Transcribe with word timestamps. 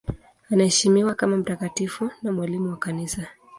Anaheshimiwa 0.51 1.15
kama 1.15 1.37
mtakatifu 1.37 2.09
na 2.23 2.31
mwalimu 2.31 2.69
wa 2.69 2.77
Kanisa. 2.77 3.27